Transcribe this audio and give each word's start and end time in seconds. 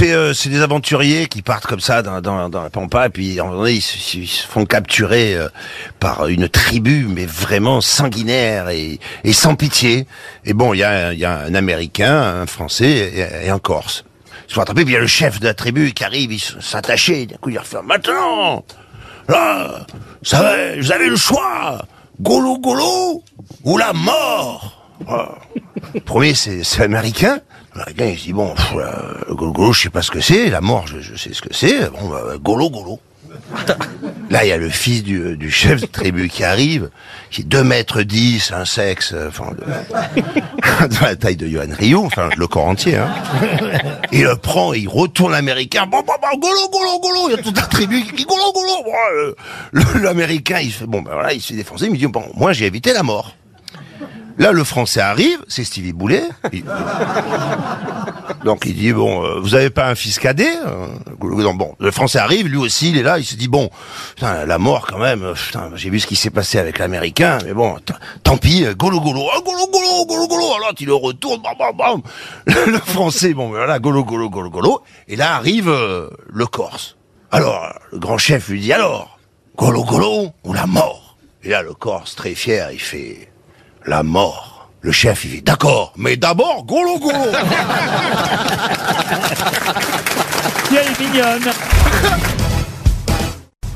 C'est 0.00 0.12
euh, 0.14 0.32
c'est 0.32 0.48
des 0.48 0.62
aventuriers 0.62 1.26
qui 1.28 1.42
partent 1.42 1.66
comme 1.66 1.80
ça 1.80 2.00
dans, 2.00 2.48
la 2.48 2.70
pampa 2.70 3.06
et 3.06 3.10
puis 3.10 3.38
en 3.38 3.52
ils, 3.66 3.82
se- 3.82 4.16
ils 4.16 4.26
se 4.26 4.46
font 4.46 4.64
capturer 4.64 5.34
euh, 5.34 5.48
par 5.98 6.26
une 6.28 6.48
tribu 6.48 7.04
mais 7.06 7.26
vraiment 7.26 7.82
sanguinaire 7.82 8.70
et, 8.70 8.98
sans 9.34 9.56
pitié. 9.56 10.06
Et 10.46 10.54
bon, 10.54 10.72
il 10.72 10.78
y 10.78 10.84
a, 10.84 11.08
un- 11.08 11.54
Américain, 11.54 12.18
un 12.40 12.46
Français 12.46 13.12
et, 13.44 13.50
un 13.50 13.58
Corse. 13.58 14.04
Ils 14.46 14.48
se 14.50 14.54
font 14.54 14.62
attraper 14.62 14.84
puis 14.86 14.92
il 14.92 14.94
y 14.94 14.98
a 14.98 15.00
le 15.00 15.06
chef 15.06 15.38
de 15.38 15.44
la 15.44 15.52
tribu 15.52 15.92
qui 15.92 16.02
arrive, 16.02 16.32
il 16.32 16.36
s- 16.36 16.56
s'attacher, 16.60 17.26
d'un 17.26 17.36
coup 17.36 17.50
il 17.50 17.58
refait 17.58 17.82
maintenant 17.84 18.64
Là, 19.28 19.84
ça 20.22 20.40
va, 20.40 20.76
vous 20.80 20.92
avez 20.92 21.08
le 21.08 21.16
choix 21.16 21.82
Golo 22.22 22.56
Golo 22.58 23.22
ou 23.64 23.76
la 23.76 23.92
mort. 23.92 24.82
Le 25.94 26.00
Premier, 26.00 26.34
c'est 26.34 26.82
américain. 26.82 27.40
L'américain, 27.74 28.06
il 28.06 28.18
se 28.18 28.24
dit, 28.24 28.32
bon, 28.32 28.54
pff, 28.54 28.74
euh, 28.76 29.34
Golo 29.34 29.52
Golo, 29.52 29.72
je 29.72 29.82
sais 29.82 29.90
pas 29.90 30.02
ce 30.02 30.10
que 30.10 30.20
c'est. 30.20 30.50
La 30.50 30.60
mort, 30.60 30.86
je, 30.86 31.00
je 31.00 31.16
sais 31.16 31.32
ce 31.32 31.42
que 31.42 31.54
c'est. 31.54 31.90
Bon, 31.90 32.08
bah, 32.08 32.22
Golo 32.40 32.70
Golo. 32.70 33.00
Là, 34.30 34.44
il 34.44 34.48
y 34.48 34.52
a 34.52 34.56
le 34.56 34.68
fils 34.68 35.02
du, 35.02 35.36
du 35.36 35.50
chef 35.50 35.80
de 35.80 35.86
tribu 35.86 36.28
qui 36.28 36.44
arrive, 36.44 36.90
qui 37.30 37.40
est 37.40 37.44
2 37.44 37.64
mètres 37.64 38.02
10, 38.02 38.52
un 38.52 38.64
sexe, 38.64 39.14
enfin, 39.26 39.50
de, 39.52 40.86
de 40.88 41.04
la 41.04 41.16
taille 41.16 41.36
de 41.36 41.48
Johan 41.48 41.66
Rioux, 41.76 42.04
enfin, 42.06 42.28
le 42.36 42.46
corps 42.46 42.66
entier, 42.66 42.96
hein. 42.96 43.08
Il 44.12 44.22
le 44.24 44.36
prend, 44.36 44.72
et 44.72 44.78
il 44.78 44.88
retourne 44.88 45.32
l'américain, 45.32 45.86
bon, 45.86 46.02
bon, 46.06 46.12
bon, 46.20 46.38
golo, 46.38 46.68
golo, 46.70 47.00
golo, 47.00 47.28
il 47.28 47.36
y 47.36 47.38
a 47.38 47.42
toute 47.42 47.56
la 47.56 47.66
tribu 47.66 48.02
qui 48.04 48.12
dit 48.12 48.24
golo, 48.24 48.52
golo, 48.52 48.84
Bon, 48.84 48.92
euh, 49.16 50.00
l'américain, 50.00 50.60
il 50.60 50.70
fait, 50.72 50.86
bon, 50.86 51.02
ben 51.02 51.12
voilà, 51.12 51.32
il 51.32 51.40
se 51.40 51.48
fait 51.48 51.54
défoncer, 51.54 51.86
il 51.86 51.92
me 51.92 51.96
dit, 51.96 52.06
bon, 52.06 52.24
moi, 52.34 52.52
j'ai 52.52 52.66
évité 52.66 52.92
la 52.92 53.02
mort. 53.02 53.34
Là, 54.40 54.52
le 54.52 54.64
français 54.64 55.00
arrive, 55.00 55.38
c'est 55.48 55.64
Stevie 55.64 55.92
Boulet. 55.92 56.24
Il- 56.52 56.64
Donc 58.44 58.62
il 58.64 58.74
dit 58.74 58.92
bon, 58.94 59.22
euh, 59.22 59.38
vous 59.38 59.54
avez 59.54 59.68
pas 59.68 59.88
un 59.88 59.94
fils 59.94 60.18
cadet 60.18 60.48
euh, 60.66 60.86
Bon, 61.18 61.74
le 61.78 61.90
français 61.90 62.18
arrive, 62.18 62.46
lui 62.48 62.56
aussi, 62.56 62.90
il 62.90 62.96
est 62.96 63.02
là, 63.02 63.18
il 63.18 63.24
se 63.24 63.34
dit 63.34 63.48
bon, 63.48 63.68
putain, 64.14 64.46
la 64.46 64.56
mort 64.58 64.86
quand 64.86 64.98
même. 64.98 65.22
euh, 65.22 65.34
Putain, 65.34 65.70
j'ai 65.74 65.90
vu 65.90 66.00
ce 66.00 66.06
qui 66.06 66.16
s'est 66.16 66.30
passé 66.30 66.58
avec 66.58 66.78
l'américain, 66.78 67.36
mais 67.44 67.52
bon, 67.52 67.76
tant 68.22 68.38
pis. 68.38 68.64
euh, 68.64 68.72
Golo 68.74 68.98
golo, 69.00 69.20
ah, 69.34 69.40
golo 69.44 69.66
golo, 69.70 70.06
golo 70.06 70.26
golo. 70.26 70.54
Alors 70.56 70.72
il 70.78 70.86
le 70.86 70.94
retourne, 70.94 71.42
bam 71.42 71.52
bam 71.58 71.76
bam. 71.76 72.02
Le, 72.46 72.70
le 72.72 72.78
français, 72.78 73.34
bon, 73.34 73.48
voilà, 73.50 73.78
golo 73.78 74.04
golo 74.04 74.30
golo 74.30 74.48
golo. 74.48 74.80
Et 75.06 75.16
là 75.16 75.34
arrive 75.34 75.68
euh, 75.68 76.08
le 76.28 76.46
Corse. 76.46 76.96
Alors 77.30 77.74
le 77.92 77.98
grand 77.98 78.16
chef 78.16 78.48
lui 78.48 78.60
dit 78.60 78.72
alors, 78.72 79.18
golo 79.56 79.84
golo 79.84 80.30
ou 80.44 80.52
la 80.54 80.66
mort? 80.66 81.16
Et 81.44 81.50
là 81.50 81.60
le 81.62 81.74
Corse 81.74 82.16
très 82.16 82.34
fier, 82.34 82.70
il 82.72 82.80
fait 82.80 83.28
la 83.86 84.02
mort. 84.02 84.68
Le 84.82 84.92
chef, 84.92 85.24
il 85.24 85.30
dit 85.30 85.42
d'accord, 85.42 85.92
mais 85.96 86.16
d'abord 86.16 86.64
golo 86.64 86.98
golo. 86.98 87.18
Est 90.72 91.00
mignonne. 91.00 91.50